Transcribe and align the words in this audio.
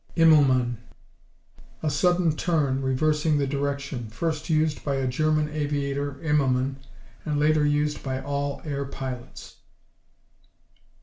Immelmann 0.15 0.77
A 1.83 1.91
sudden 1.91 2.35
turn, 2.35 2.81
reversing 2.81 3.37
the 3.37 3.45
direction. 3.45 4.09
First 4.09 4.49
used 4.49 4.83
by 4.83 4.95
a 4.95 5.05
German 5.07 5.47
aviator, 5.49 6.19
Immelmann, 6.23 6.77
and 7.23 7.39
later 7.39 7.63
used 7.67 8.01
by 8.01 8.19
all 8.19 8.63
air 8.65 8.83
pilots. 8.85 9.57